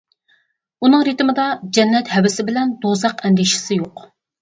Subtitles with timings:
[0.87, 1.45] ئۇنىڭ رىتىمىدا
[1.79, 4.09] جەننەت ھەۋىسى بىلەن دوزاخ ئەندىشىسى يوق.